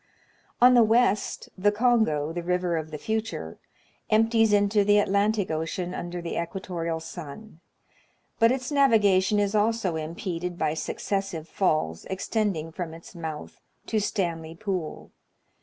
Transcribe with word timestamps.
On 0.59 0.73
the 0.73 0.81
west, 0.83 1.49
the 1.55 1.71
Kongo, 1.71 2.33
the 2.33 2.41
river 2.41 2.75
of 2.75 2.89
the 2.89 2.97
future, 2.97 3.59
empties 4.09 4.51
into 4.51 4.83
the 4.83 4.97
Atlantic 4.97 5.51
Ocean 5.51 5.93
under 5.93 6.23
the 6.23 6.41
equatorial 6.41 6.99
sun; 6.99 7.59
but 8.39 8.51
its 8.51 8.71
navigation 8.71 9.37
is 9.37 9.53
also 9.53 9.97
impeded 9.97 10.57
by 10.57 10.73
successive 10.73 11.47
falls 11.47 12.05
extending 12.05 12.71
from 12.71 12.95
its 12.95 13.13
mouth 13.13 13.61
to 13.85 13.97
Stanlev 13.99 14.59
Pool. 14.61 15.11